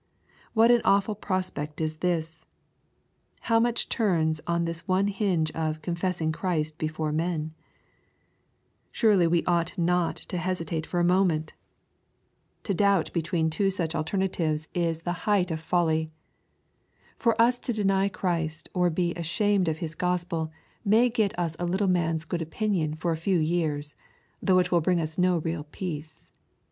What 0.53 0.71
an 0.71 0.81
awful 0.83 1.13
prospect 1.13 1.79
is 1.79 1.97
this 1.97 2.41
1 2.41 2.47
How 3.41 3.59
much 3.59 3.87
turns 3.87 4.41
on 4.47 4.65
this 4.65 4.87
one 4.87 5.09
hinge 5.09 5.51
of" 5.51 5.79
confessing 5.83 6.31
Christ 6.31 6.79
before 6.79 7.11
men 7.11 7.53
1" 7.53 7.53
Surely 8.91 9.27
we 9.27 9.45
ought 9.45 9.77
not 9.77 10.15
to 10.15 10.39
hesitate 10.39 10.87
for 10.87 10.99
a 10.99 11.03
moment. 11.03 11.53
To 12.63 12.73
doubt 12.73 13.13
between 13.13 13.51
two 13.51 13.69
such 13.69 13.93
alternatives 13.93 14.67
is 14.73 14.97
66 14.97 14.97
EXPOSITORY 14.97 15.03
THOUGHTS. 15.03 15.19
the 15.21 15.25
height 15.29 15.51
of 15.51 15.59
folly. 15.59 16.09
For 17.19 17.39
us 17.39 17.59
to 17.59 17.71
deny 17.71 18.09
Christ 18.09 18.69
or 18.73 18.89
be 18.89 19.13
ashamed 19.13 19.67
of 19.67 19.77
His 19.77 19.93
Gospel, 19.93 20.51
may 20.83 21.11
get 21.11 21.37
us 21.37 21.55
a 21.59 21.65
little 21.67 21.85
of 21.85 21.91
man's 21.91 22.25
good 22.25 22.41
opin 22.41 22.73
ion 22.73 22.95
for 22.95 23.11
a 23.11 23.15
few 23.15 23.37
years, 23.37 23.95
though 24.41 24.57
it 24.57 24.71
will 24.71 24.81
bring 24.81 24.99
us 24.99 25.19
no 25.19 25.37
real 25.37 25.65
peace. 25.65 26.27